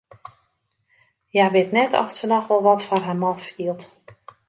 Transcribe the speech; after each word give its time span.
Hja 1.31 1.47
wit 1.53 1.71
net 1.77 1.91
oft 2.01 2.15
se 2.19 2.25
noch 2.33 2.47
wol 2.49 2.65
wat 2.67 2.85
foar 2.87 3.03
har 3.07 3.19
man 3.21 3.39
fielt. 3.47 3.81